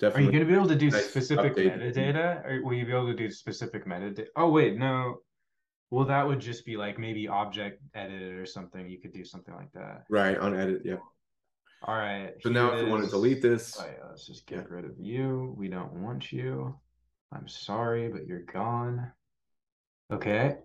Definitely. 0.00 0.22
Are 0.22 0.26
you 0.26 0.32
going 0.32 0.46
to 0.46 0.52
be 0.52 0.58
able 0.58 0.68
to 0.68 0.74
do 0.74 0.90
nice 0.90 1.06
specific 1.06 1.56
metadata, 1.56 2.44
or 2.44 2.62
will 2.64 2.74
you 2.74 2.84
be 2.84 2.92
able 2.92 3.06
to 3.06 3.14
do 3.14 3.30
specific 3.30 3.86
metadata? 3.86 4.26
Oh 4.36 4.50
wait, 4.50 4.76
no. 4.76 5.18
Well, 5.90 6.04
that 6.06 6.26
would 6.26 6.40
just 6.40 6.66
be 6.66 6.76
like 6.76 6.98
maybe 6.98 7.28
object 7.28 7.80
edited 7.94 8.34
or 8.34 8.46
something. 8.46 8.88
You 8.88 8.98
could 8.98 9.12
do 9.12 9.24
something 9.24 9.54
like 9.54 9.70
that. 9.72 10.04
Right 10.10 10.36
on 10.36 10.58
edit. 10.58 10.82
Yeah. 10.84 10.96
All 11.86 11.94
right. 11.94 12.32
So 12.40 12.48
now, 12.48 12.72
if 12.72 12.82
you 12.82 12.90
want 12.90 13.04
to 13.04 13.10
delete 13.10 13.42
this, 13.42 13.76
oh, 13.78 13.84
yeah, 13.84 14.08
let's 14.08 14.26
just 14.26 14.46
get 14.46 14.70
rid 14.70 14.86
of 14.86 14.92
you. 14.98 15.54
We 15.58 15.68
don't 15.68 15.92
want 15.92 16.32
you. 16.32 16.78
I'm 17.30 17.46
sorry, 17.46 18.08
but 18.08 18.26
you're 18.26 18.44
gone. 18.44 19.12
Okay. 20.10 20.56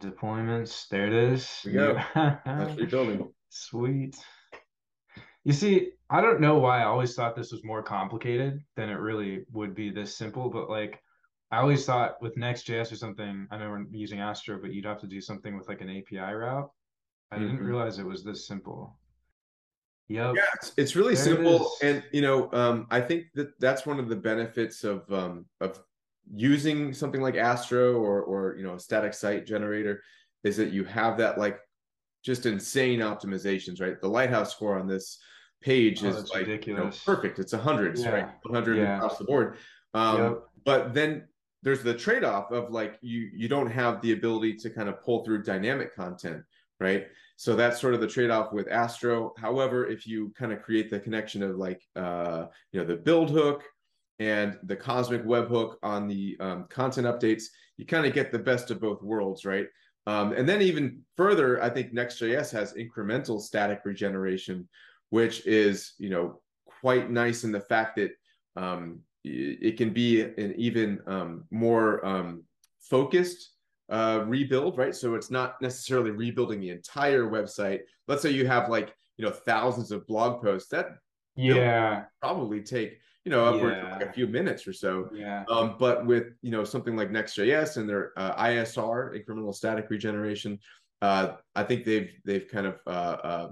Deployments. 0.00 0.88
There 0.88 1.06
it 1.06 1.12
is. 1.12 1.60
we 1.64 1.72
go. 1.72 2.00
That's 2.14 2.76
rebuilding. 2.76 3.32
Sweet. 3.48 4.16
You 5.44 5.52
see, 5.52 5.92
I 6.10 6.20
don't 6.20 6.40
know 6.40 6.58
why 6.58 6.80
I 6.80 6.86
always 6.86 7.14
thought 7.14 7.36
this 7.36 7.52
was 7.52 7.64
more 7.64 7.82
complicated 7.82 8.60
than 8.76 8.88
it 8.88 8.94
really 8.94 9.44
would 9.52 9.74
be 9.74 9.90
this 9.90 10.16
simple, 10.16 10.50
but 10.50 10.68
like 10.68 11.00
I 11.52 11.58
always 11.58 11.86
thought 11.86 12.20
with 12.20 12.36
Next.js 12.36 12.90
or 12.90 12.96
something, 12.96 13.46
I 13.50 13.56
know 13.56 13.70
we're 13.70 13.84
using 13.90 14.20
Astro, 14.20 14.58
but 14.60 14.72
you'd 14.72 14.84
have 14.84 15.00
to 15.00 15.06
do 15.06 15.20
something 15.20 15.56
with 15.56 15.68
like 15.68 15.80
an 15.80 15.90
API 15.90 16.32
route. 16.32 16.70
I 17.30 17.36
mm-hmm. 17.36 17.46
didn't 17.46 17.64
realize 17.64 17.98
it 17.98 18.06
was 18.06 18.24
this 18.24 18.46
simple. 18.46 18.98
Yep. 20.08 20.36
Yeah, 20.36 20.42
it's, 20.54 20.72
it's 20.78 20.96
really 20.96 21.14
there 21.14 21.24
simple, 21.24 21.70
it 21.82 21.86
and 21.86 22.02
you 22.12 22.22
know, 22.22 22.50
um, 22.52 22.86
I 22.90 23.00
think 23.00 23.26
that 23.34 23.58
that's 23.60 23.84
one 23.84 23.98
of 23.98 24.08
the 24.08 24.16
benefits 24.16 24.82
of 24.82 25.10
um, 25.12 25.44
of 25.60 25.78
using 26.34 26.94
something 26.94 27.20
like 27.20 27.36
Astro 27.36 27.94
or 27.94 28.22
or 28.22 28.56
you 28.56 28.64
know 28.64 28.74
a 28.74 28.80
static 28.80 29.12
site 29.12 29.46
generator 29.46 30.02
is 30.44 30.56
that 30.56 30.72
you 30.72 30.84
have 30.84 31.18
that 31.18 31.38
like 31.38 31.58
just 32.24 32.46
insane 32.46 33.00
optimizations, 33.00 33.80
right? 33.80 34.00
The 34.00 34.08
Lighthouse 34.08 34.52
score 34.52 34.78
on 34.78 34.86
this 34.86 35.18
page 35.60 36.02
oh, 36.04 36.08
is 36.08 36.30
like 36.30 36.66
you 36.66 36.74
know, 36.74 36.90
perfect. 37.04 37.38
It's 37.38 37.52
a 37.52 37.58
hundred, 37.58 37.98
yeah. 37.98 38.10
right? 38.10 38.28
100 38.42 38.76
yeah. 38.76 38.96
across 38.96 39.18
the 39.18 39.24
board. 39.24 39.56
Um, 39.94 40.22
yep. 40.22 40.42
But 40.64 40.94
then 40.94 41.28
there's 41.62 41.82
the 41.82 41.94
trade-off 41.94 42.52
of 42.52 42.70
like 42.70 42.98
you 43.00 43.30
you 43.34 43.48
don't 43.48 43.70
have 43.70 44.00
the 44.00 44.12
ability 44.12 44.54
to 44.56 44.70
kind 44.70 44.88
of 44.88 45.02
pull 45.02 45.24
through 45.24 45.42
dynamic 45.42 45.94
content, 45.94 46.42
right? 46.80 47.06
So 47.36 47.54
that's 47.54 47.80
sort 47.80 47.94
of 47.94 48.00
the 48.00 48.06
trade-off 48.06 48.52
with 48.52 48.68
Astro. 48.68 49.32
However, 49.38 49.86
if 49.86 50.06
you 50.06 50.32
kind 50.36 50.52
of 50.52 50.62
create 50.62 50.90
the 50.90 50.98
connection 50.98 51.42
of 51.42 51.56
like 51.56 51.82
uh, 51.94 52.46
you 52.72 52.80
know 52.80 52.86
the 52.86 52.96
build 52.96 53.30
hook 53.30 53.62
and 54.18 54.58
the 54.64 54.76
Cosmic 54.76 55.24
webhook 55.24 55.76
on 55.82 56.08
the 56.08 56.36
um, 56.40 56.66
content 56.68 57.06
updates, 57.06 57.44
you 57.76 57.86
kind 57.86 58.06
of 58.06 58.12
get 58.12 58.32
the 58.32 58.38
best 58.38 58.70
of 58.72 58.80
both 58.80 59.02
worlds, 59.02 59.44
right? 59.44 59.66
Um, 60.08 60.32
and 60.32 60.48
then 60.48 60.62
even 60.62 61.02
further, 61.16 61.62
I 61.62 61.70
think 61.70 61.92
Next.js 61.92 62.50
has 62.50 62.72
incremental 62.74 63.40
static 63.40 63.82
regeneration, 63.84 64.68
which 65.10 65.46
is 65.46 65.92
you 65.98 66.10
know 66.10 66.40
quite 66.80 67.10
nice 67.10 67.44
in 67.44 67.52
the 67.52 67.60
fact 67.60 67.96
that 67.96 68.10
um, 68.56 69.00
it 69.24 69.76
can 69.76 69.92
be 69.92 70.22
an 70.22 70.54
even 70.56 71.00
um, 71.06 71.44
more 71.50 72.04
um, 72.04 72.42
focused 72.80 73.50
uh, 73.88 74.24
rebuild, 74.26 74.76
right? 74.78 74.94
So 74.94 75.14
it's 75.14 75.30
not 75.30 75.60
necessarily 75.62 76.10
rebuilding 76.10 76.60
the 76.60 76.70
entire 76.70 77.24
website. 77.24 77.80
Let's 78.06 78.22
say 78.22 78.30
you 78.30 78.46
have 78.46 78.68
like 78.68 78.94
you 79.16 79.24
know 79.24 79.30
thousands 79.32 79.90
of 79.90 80.06
blog 80.06 80.42
posts 80.42 80.68
that 80.70 80.86
yeah 81.36 82.04
probably 82.20 82.62
take 82.62 82.98
you 83.24 83.30
know 83.30 83.44
upwards 83.44 83.76
Yeah. 83.76 83.92
like 83.92 84.06
a 84.08 84.12
few 84.12 84.26
minutes 84.26 84.66
or 84.66 84.72
so. 84.72 85.08
yeah 85.12 85.44
Um, 85.48 85.76
but 85.78 86.06
with 86.06 86.26
you 86.42 86.50
know 86.50 86.64
something 86.64 86.96
like 86.96 87.10
Next.js 87.10 87.76
and 87.76 87.88
their 87.88 88.12
uh, 88.16 88.34
ISR, 88.42 89.14
incremental 89.18 89.54
static 89.54 89.86
regeneration, 89.90 90.58
uh, 91.02 91.36
I 91.54 91.62
think 91.64 91.84
they've 91.84 92.10
they've 92.24 92.48
kind 92.48 92.66
of 92.66 92.80
uh, 92.86 93.16
uh, 93.30 93.48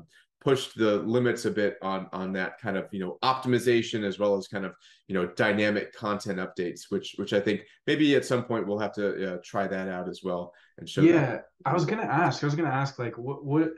pushed 0.46 0.78
the 0.78 0.98
limits 0.98 1.44
a 1.44 1.50
bit 1.50 1.76
on 1.82 2.06
on 2.12 2.32
that 2.32 2.56
kind 2.60 2.76
of 2.76 2.86
you 2.92 3.00
know 3.00 3.18
optimization 3.24 4.04
as 4.04 4.20
well 4.20 4.36
as 4.36 4.46
kind 4.46 4.64
of 4.64 4.72
you 5.08 5.14
know 5.16 5.26
dynamic 5.34 5.92
content 5.92 6.38
updates, 6.38 6.82
which 6.88 7.16
which 7.16 7.32
I 7.32 7.40
think 7.40 7.62
maybe 7.88 8.14
at 8.14 8.24
some 8.24 8.44
point 8.44 8.64
we'll 8.64 8.78
have 8.78 8.94
to 8.94 9.06
uh, 9.34 9.38
try 9.44 9.66
that 9.66 9.88
out 9.88 10.08
as 10.08 10.20
well 10.22 10.52
and 10.78 10.88
show. 10.88 11.00
that. 11.02 11.08
yeah 11.08 11.38
i 11.64 11.72
was 11.72 11.84
gonna 11.84 12.02
ask 12.02 12.44
i 12.44 12.46
was 12.46 12.54
gonna 12.54 12.68
ask 12.68 12.98
like 12.98 13.16
what 13.18 13.44
what 13.44 13.70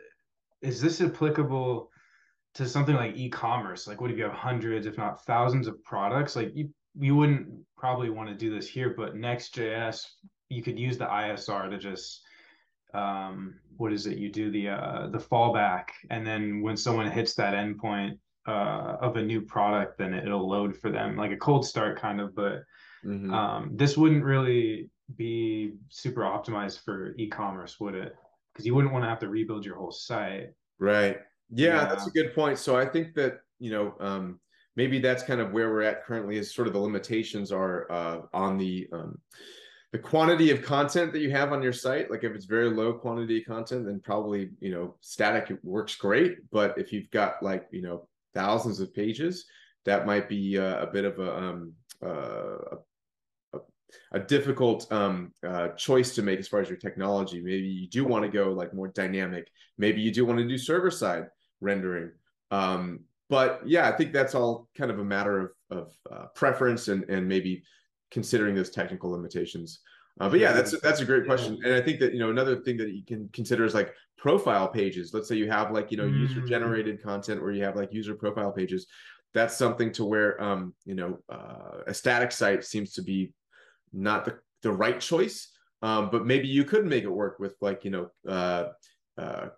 is 0.60 0.78
this 0.80 1.00
applicable 1.00 1.90
to 2.54 2.68
something 2.68 2.96
like 2.96 3.16
e-commerce 3.16 3.86
like 3.86 4.00
what 4.00 4.10
if 4.10 4.18
you 4.18 4.24
have 4.24 4.32
hundreds 4.32 4.86
if 4.86 4.98
not 4.98 5.24
thousands 5.24 5.68
of 5.68 5.82
products 5.84 6.36
like 6.36 6.50
you 6.54 6.68
you 6.98 7.14
wouldn't 7.14 7.48
probably 7.78 8.10
want 8.10 8.28
to 8.28 8.34
do 8.34 8.54
this 8.54 8.68
here 8.68 8.94
but 8.94 9.16
next.js 9.16 10.02
you 10.50 10.62
could 10.62 10.78
use 10.78 10.98
the 10.98 11.06
isr 11.06 11.70
to 11.70 11.78
just 11.78 12.20
um 12.94 13.58
what 13.76 13.92
is 13.92 14.06
it 14.06 14.18
you 14.18 14.30
do 14.30 14.50
the 14.50 14.68
uh 14.68 15.08
the 15.08 15.18
fallback 15.18 15.88
and 16.10 16.26
then 16.26 16.62
when 16.62 16.76
someone 16.76 17.10
hits 17.10 17.34
that 17.34 17.54
endpoint 17.54 18.18
uh 18.46 18.96
of 19.00 19.16
a 19.16 19.22
new 19.22 19.42
product 19.42 19.98
then 19.98 20.14
it'll 20.14 20.48
load 20.48 20.76
for 20.76 20.90
them 20.90 21.16
like 21.16 21.30
a 21.30 21.36
cold 21.36 21.66
start 21.66 21.98
kind 22.00 22.20
of 22.20 22.34
but 22.34 22.62
Mhm. 23.04 23.32
um, 23.32 23.76
this 23.76 23.96
wouldn't 23.96 24.24
really 24.24 24.90
be 25.14 25.74
super 25.88 26.22
optimized 26.22 26.84
for 26.84 27.14
e-commerce, 27.16 27.78
would 27.78 27.94
it? 27.94 28.16
Because 28.52 28.66
you 28.66 28.74
wouldn't 28.74 28.92
want 28.92 29.04
to 29.04 29.08
have 29.08 29.20
to 29.20 29.28
rebuild 29.28 29.64
your 29.64 29.76
whole 29.76 29.92
site. 29.92 30.48
Right. 30.78 31.18
Yeah, 31.50 31.84
that's 31.86 32.08
a 32.08 32.10
good 32.10 32.34
point. 32.34 32.58
So 32.58 32.76
I 32.76 32.84
think 32.86 33.14
that, 33.14 33.40
you 33.60 33.70
know, 33.70 33.94
um, 34.00 34.40
maybe 34.76 34.98
that's 34.98 35.22
kind 35.22 35.40
of 35.40 35.52
where 35.52 35.70
we're 35.70 35.82
at 35.82 36.04
currently 36.04 36.36
is 36.38 36.52
sort 36.52 36.66
of 36.66 36.74
the 36.74 36.80
limitations 36.80 37.52
are 37.52 37.90
uh, 37.90 38.22
on 38.32 38.58
the 38.58 38.88
um, 38.92 39.20
the 39.92 39.98
quantity 39.98 40.50
of 40.50 40.62
content 40.62 41.12
that 41.12 41.20
you 41.20 41.30
have 41.30 41.52
on 41.52 41.62
your 41.62 41.72
site. 41.72 42.10
Like 42.10 42.24
if 42.24 42.32
it's 42.32 42.44
very 42.44 42.70
low 42.70 42.92
quantity 42.92 43.42
content, 43.42 43.86
then 43.86 44.00
probably, 44.00 44.50
you 44.60 44.70
know, 44.70 44.96
static 45.00 45.50
it 45.50 45.64
works 45.64 45.96
great. 45.96 46.38
But 46.50 46.76
if 46.76 46.92
you've 46.92 47.10
got 47.10 47.42
like, 47.42 47.66
you 47.70 47.82
know, 47.82 48.06
thousands 48.34 48.80
of 48.80 48.94
pages, 48.94 49.46
that 49.84 50.06
might 50.06 50.28
be 50.28 50.58
uh, 50.58 50.82
a 50.82 50.86
bit 50.86 51.04
of 51.04 51.18
a 51.18 51.36
um, 51.36 51.72
uh, 52.04 52.74
a 52.74 52.78
a 54.12 54.18
difficult 54.18 54.90
um, 54.92 55.32
uh, 55.46 55.68
choice 55.68 56.14
to 56.14 56.22
make 56.22 56.38
as 56.38 56.48
far 56.48 56.60
as 56.60 56.68
your 56.68 56.78
technology. 56.78 57.40
Maybe 57.40 57.66
you 57.66 57.88
do 57.88 58.04
want 58.04 58.24
to 58.24 58.30
go 58.30 58.52
like 58.52 58.74
more 58.74 58.88
dynamic. 58.88 59.48
Maybe 59.78 60.02
you 60.02 60.12
do 60.12 60.26
want 60.26 60.38
to 60.38 60.46
do 60.46 60.58
server 60.58 60.90
side 60.90 61.26
rendering. 61.60 62.12
Um, 62.50 63.00
but 63.30 63.62
yeah, 63.66 63.88
I 63.88 63.92
think 63.92 64.12
that's 64.12 64.34
all 64.34 64.68
kind 64.76 64.90
of 64.90 64.98
a 64.98 65.04
matter 65.04 65.40
of, 65.40 65.50
of 65.70 65.92
uh, 66.10 66.26
preference 66.34 66.88
and, 66.88 67.04
and 67.04 67.26
maybe 67.26 67.62
considering 68.10 68.54
those 68.54 68.70
technical 68.70 69.10
limitations. 69.10 69.80
Uh, 70.20 70.28
but 70.28 70.40
yeah, 70.40 70.52
that's 70.52 70.78
that's 70.80 71.00
a 71.00 71.04
great 71.04 71.26
question, 71.26 71.58
and 71.64 71.74
I 71.74 71.80
think 71.80 72.00
that 72.00 72.12
you 72.12 72.18
know 72.18 72.30
another 72.30 72.56
thing 72.56 72.76
that 72.78 72.90
you 72.90 73.04
can 73.04 73.28
consider 73.32 73.64
is 73.64 73.74
like 73.74 73.94
profile 74.16 74.66
pages. 74.66 75.14
Let's 75.14 75.28
say 75.28 75.36
you 75.36 75.48
have 75.48 75.70
like 75.70 75.92
you 75.92 75.96
know 75.96 76.06
Mm. 76.06 76.18
user 76.18 76.40
generated 76.40 77.00
content 77.02 77.40
where 77.40 77.52
you 77.52 77.62
have 77.62 77.76
like 77.76 77.92
user 77.92 78.14
profile 78.14 78.50
pages. 78.50 78.86
That's 79.32 79.56
something 79.56 79.92
to 79.92 80.04
where 80.04 80.42
um, 80.42 80.74
you 80.84 80.94
know 80.94 81.18
uh, 81.28 81.82
a 81.86 81.94
static 81.94 82.32
site 82.32 82.64
seems 82.64 82.92
to 82.94 83.02
be 83.02 83.32
not 83.92 84.24
the, 84.24 84.38
the 84.62 84.72
right 84.72 85.00
choice 85.00 85.48
um, 85.82 86.10
but 86.10 86.26
maybe 86.26 86.48
you 86.48 86.64
could 86.64 86.86
make 86.86 87.04
it 87.04 87.08
work 87.08 87.38
with 87.38 87.54
like 87.60 87.84
you 87.84 87.90
know 87.90 88.10
uh, 88.28 88.68
uh, 89.16 89.48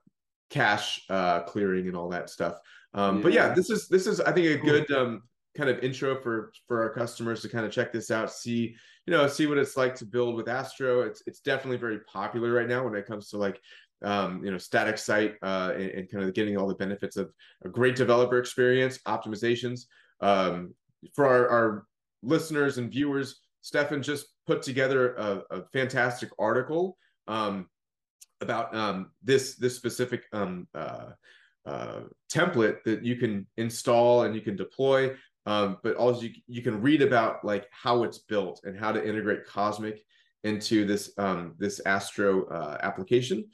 cache 0.51 1.05
uh, 1.11 1.41
clearing 1.41 1.87
and 1.89 1.97
all 1.97 2.09
that 2.09 2.31
stuff 2.31 2.59
um, 2.95 3.21
but 3.21 3.33
yeah 3.33 3.49
Yeah. 3.49 3.55
this 3.55 3.71
is 3.71 3.89
this 3.89 4.07
is 4.07 4.21
i 4.21 4.33
think 4.33 4.47
a 4.47 4.59
Cool. 4.59 4.71
good 4.71 4.91
um, 4.93 5.23
kind 5.61 5.77
of 5.77 5.85
intro 5.85 6.19
for 6.23 6.53
for 6.67 6.83
our 6.83 6.89
customers 6.89 7.43
to 7.43 7.49
kind 7.49 7.67
of 7.67 7.71
check 7.71 7.93
this 7.93 8.11
out 8.11 8.33
see 8.33 8.75
you 9.07 9.13
know 9.13 9.27
see 9.27 9.47
what 9.47 9.59
it's 9.59 9.77
like 9.77 9.95
to 9.95 10.07
build 10.07 10.35
with 10.35 10.49
astro 10.49 11.03
it's 11.03 11.23
it's 11.27 11.41
definitely 11.41 11.77
very 11.77 12.01
popular 12.01 12.51
right 12.51 12.67
now 12.67 12.83
when 12.83 12.95
it 12.95 13.07
comes 13.07 13.29
to 13.29 13.37
like 13.37 13.61
um, 14.03 14.43
you 14.43 14.51
know 14.51 14.57
static 14.57 14.97
site 14.97 15.35
uh, 15.43 15.73
and, 15.75 15.91
and 15.91 16.11
kind 16.11 16.25
of 16.25 16.33
getting 16.33 16.57
all 16.57 16.67
the 16.67 16.75
benefits 16.75 17.19
of 17.19 17.31
a 17.67 17.69
great 17.69 17.95
developer 17.95 18.39
experience 18.39 18.99
optimizations 19.07 19.83
um, 20.23 20.73
for 21.15 21.27
our, 21.27 21.49
our 21.49 21.87
listeners 22.23 22.79
and 22.79 22.91
viewers 22.91 23.41
Stefan 23.61 24.03
just 24.03 24.29
put 24.47 24.63
together 24.63 25.15
a, 25.17 25.43
a 25.51 25.63
fantastic 25.75 26.31
article 26.39 26.97
um, 27.29 27.69
about 28.41 28.75
um, 28.75 29.11
this 29.23 29.57
this 29.57 29.77
specific 29.77 30.25
um, 30.33 30.67
uh, 30.75 31.11
uh, 31.67 32.01
template 32.33 32.83
that 32.85 33.05
you 33.05 33.17
can 33.17 33.47
install 33.57 34.25
and 34.25 34.35
you 34.35 34.41
can 34.41 34.57
deploy. 34.57 35.15
Um, 35.47 35.79
but 35.83 35.97
also 35.97 36.23
you, 36.23 36.31
you 36.47 36.63
can 36.63 36.81
read 36.81 37.03
about 37.03 37.45
like 37.45 37.67
how 37.71 38.03
it's 38.03 38.19
built 38.19 38.61
and 38.65 38.79
how 38.79 38.93
to 38.93 39.07
integrate 39.07 39.47
Cosmic 39.47 40.03
into 40.45 40.87
this 40.87 41.13
um, 41.19 41.55
this 41.59 41.81
Astro 41.87 42.47
uh, 42.47 42.79
application. 42.83 43.47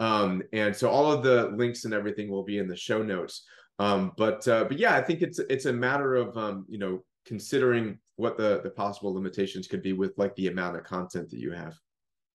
Um, 0.00 0.42
and 0.52 0.74
so 0.74 0.88
all 0.88 1.12
of 1.12 1.22
the 1.22 1.50
links 1.56 1.84
and 1.84 1.94
everything 1.94 2.30
will 2.30 2.42
be 2.42 2.58
in 2.58 2.68
the 2.68 2.76
show 2.76 3.02
notes. 3.02 3.44
Um, 3.78 4.12
but 4.16 4.46
uh, 4.48 4.64
but 4.64 4.78
yeah, 4.78 4.94
I 4.94 5.02
think 5.02 5.22
it's 5.22 5.38
it's 5.38 5.66
a 5.66 5.72
matter 5.72 6.14
of 6.14 6.36
um, 6.36 6.64
you 6.68 6.78
know 6.78 7.04
considering 7.26 7.98
what 8.16 8.36
the 8.36 8.60
the 8.62 8.70
possible 8.70 9.12
limitations 9.12 9.66
could 9.66 9.82
be 9.82 9.92
with 9.92 10.16
like 10.16 10.34
the 10.36 10.48
amount 10.48 10.76
of 10.76 10.84
content 10.84 11.30
that 11.30 11.38
you 11.38 11.52
have. 11.52 11.74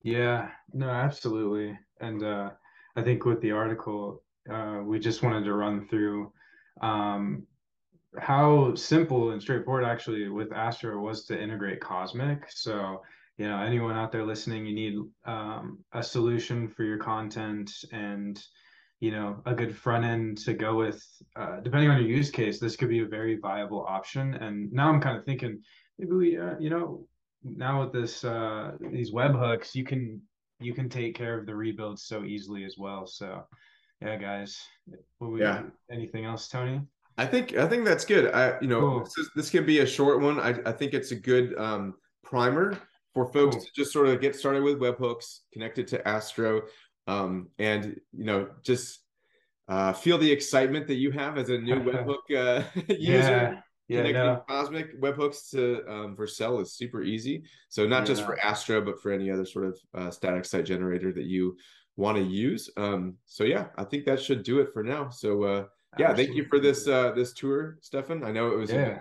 Yeah, 0.01 0.49
no, 0.73 0.89
absolutely. 0.89 1.77
And 1.99 2.23
uh, 2.23 2.51
I 2.95 3.01
think 3.01 3.25
with 3.25 3.41
the 3.41 3.51
article, 3.51 4.23
uh, 4.51 4.79
we 4.83 4.99
just 4.99 5.23
wanted 5.23 5.43
to 5.45 5.53
run 5.53 5.87
through 5.87 6.31
um, 6.81 7.45
how 8.17 8.73
simple 8.75 9.31
and 9.31 9.41
straightforward 9.41 9.83
actually 9.85 10.29
with 10.29 10.51
Astro 10.51 10.99
was 10.99 11.25
to 11.25 11.41
integrate 11.41 11.79
Cosmic. 11.79 12.45
So, 12.49 13.01
you 13.37 13.47
know, 13.47 13.61
anyone 13.61 13.95
out 13.95 14.11
there 14.11 14.25
listening, 14.25 14.65
you 14.65 14.75
need 14.75 14.95
um, 15.25 15.79
a 15.93 16.01
solution 16.03 16.67
for 16.67 16.83
your 16.83 16.97
content 16.97 17.71
and, 17.91 18.41
you 18.99 19.11
know, 19.11 19.41
a 19.45 19.53
good 19.53 19.75
front 19.75 20.05
end 20.05 20.39
to 20.39 20.53
go 20.53 20.75
with. 20.75 21.03
Uh, 21.35 21.59
depending 21.61 21.89
on 21.89 21.99
your 22.01 22.09
use 22.09 22.31
case, 22.31 22.59
this 22.59 22.75
could 22.75 22.89
be 22.89 22.99
a 22.99 23.07
very 23.07 23.37
viable 23.37 23.85
option. 23.87 24.33
And 24.35 24.71
now 24.73 24.89
I'm 24.89 24.99
kind 24.99 25.17
of 25.17 25.23
thinking 25.25 25.61
maybe 25.97 26.11
we, 26.11 26.37
uh, 26.37 26.55
you 26.59 26.69
know, 26.69 27.05
now 27.43 27.81
with 27.81 27.93
this 27.93 28.23
uh 28.23 28.71
these 28.91 29.11
webhooks 29.11 29.73
you 29.73 29.85
can 29.85 30.21
you 30.59 30.73
can 30.73 30.89
take 30.89 31.15
care 31.15 31.39
of 31.39 31.45
the 31.45 31.55
rebuild 31.55 31.97
so 31.97 32.25
easily 32.25 32.65
as 32.65 32.75
well 32.77 33.07
so 33.07 33.45
yeah 34.01 34.17
guys 34.17 34.61
what 35.19 35.31
we 35.31 35.41
Yeah. 35.41 35.63
anything 35.89 36.25
else 36.25 36.49
tony 36.49 36.81
I 37.19 37.25
think 37.25 37.55
I 37.57 37.67
think 37.67 37.83
that's 37.85 38.05
good. 38.05 38.33
I 38.33 38.59
you 38.61 38.67
know 38.67 38.79
Cool. 38.79 38.99
this, 39.01 39.17
is, 39.17 39.29
this 39.35 39.49
can 39.49 39.65
be 39.65 39.79
a 39.79 39.85
short 39.85 40.21
one. 40.21 40.39
I, 40.39 40.51
I 40.65 40.71
think 40.71 40.93
it's 40.93 41.11
a 41.11 41.15
good 41.15 41.53
um, 41.57 41.95
primer 42.23 42.77
for 43.13 43.25
folks 43.31 43.55
Cool. 43.57 43.65
to 43.65 43.71
just 43.75 43.91
sort 43.91 44.07
of 44.07 44.21
get 44.21 44.35
started 44.35 44.63
with 44.63 44.79
webhooks, 44.79 45.39
connected 45.51 45.88
to 45.89 46.07
Astro, 46.07 46.61
um, 47.07 47.49
and 47.59 47.99
you 48.13 48.23
know 48.25 48.47
just 48.63 48.99
uh, 49.67 49.91
feel 49.93 50.17
the 50.17 50.31
excitement 50.31 50.88
that 50.88 50.95
you 50.95 51.11
have 51.11 51.38
as 51.38 51.49
a 51.49 51.57
new 51.57 51.75
webhook 51.89 52.23
uh, 52.35 52.63
user. 52.88 52.97
yeah 52.97 53.61
yeah 53.89 53.97
Connecting 54.03 54.13
no 54.13 54.43
Cosmic 54.47 55.01
webhooks 55.01 55.49
to 55.51 55.83
um, 55.91 56.15
Vercel 56.15 56.61
is 56.61 56.73
super 56.73 57.01
easy. 57.03 57.43
So 57.69 57.85
not 57.88 58.05
just 58.05 58.23
for 58.23 58.39
Astro, 58.39 58.81
but 58.81 59.01
for 59.01 59.11
any 59.11 59.29
other 59.29 59.45
sort 59.45 59.65
of 59.65 59.79
uh, 59.93 60.11
static 60.11 60.45
site 60.45 60.65
generator 60.65 61.11
that 61.13 61.25
you 61.25 61.57
want 62.00 62.18
to 62.18 62.24
use. 62.24 62.70
Um, 62.77 63.18
so 63.25 63.44
yeah, 63.44 63.68
I 63.77 63.84
think 63.84 64.06
that 64.06 64.20
should 64.22 64.44
do 64.44 64.60
it 64.62 64.70
for 64.74 64.84
now. 64.84 65.10
So 65.10 65.44
uh, 65.44 65.65
yeah, 66.00 66.15
thank 66.15 66.34
you 66.36 66.46
for 66.46 66.60
this 66.60 66.88
uh, 66.88 67.12
this 67.12 67.34
tour, 67.34 67.77
Stefan. 67.82 68.24
I 68.24 68.32
know 68.32 68.51
it 68.53 68.58
was 68.58 68.72
yeah 68.72 69.00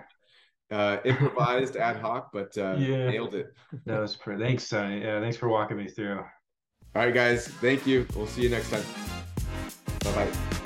uh, 0.71 0.97
improvised, 1.05 1.75
ad 1.77 1.97
hoc, 1.97 2.31
but 2.33 2.55
uh, 2.57 2.75
Yeah. 2.77 3.09
nailed 3.09 3.35
it. 3.35 3.53
that 3.85 3.99
was 3.99 4.15
pretty 4.15 4.43
thanks 4.43 4.67
tony 4.69 5.01
yeah 5.01 5.19
thanks 5.19 5.37
for 5.37 5.49
walking 5.49 5.77
me 5.77 5.87
through 5.87 6.19
All 6.95 7.05
right, 7.05 7.13
guys, 7.13 7.47
thank 7.61 7.85
you. 7.87 8.05
We'll 8.15 8.27
see 8.27 8.41
you 8.43 8.49
next 8.49 8.69
time. 8.71 8.83
Bye 10.03 10.13
bye. 10.25 10.58